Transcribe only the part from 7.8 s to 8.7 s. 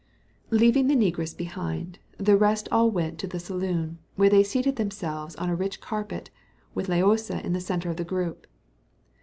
of the group.